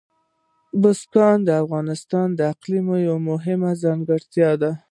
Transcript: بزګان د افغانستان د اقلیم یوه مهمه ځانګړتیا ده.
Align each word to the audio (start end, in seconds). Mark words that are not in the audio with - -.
بزګان 0.81 1.37
د 1.47 1.49
افغانستان 1.63 2.27
د 2.35 2.39
اقلیم 2.53 2.87
یوه 3.07 3.19
مهمه 3.29 3.71
ځانګړتیا 3.83 4.49
ده. 4.61 4.71